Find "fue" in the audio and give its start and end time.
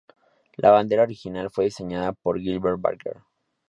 1.51-1.65